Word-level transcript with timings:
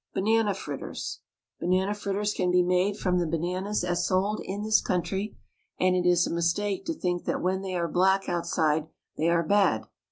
BANANA 0.15 0.55
FRITTERS. 0.55 1.19
Banana 1.59 1.93
fritters 1.93 2.33
can 2.33 2.49
be 2.49 2.63
made 2.63 2.97
from 2.97 3.19
the 3.19 3.27
bananas 3.27 3.83
as 3.83 4.07
sold 4.07 4.39
in 4.43 4.63
this 4.63 4.81
country, 4.81 5.37
and 5.79 5.95
it 5.95 6.07
is 6.09 6.25
a 6.25 6.33
mistake 6.33 6.85
to 6.85 6.95
think 6.95 7.25
that 7.25 7.39
when 7.39 7.61
they 7.61 7.75
are 7.75 7.87
black 7.87 8.27
outside 8.27 8.87
they 9.17 9.29
are 9.29 9.43
bad. 9.43 9.85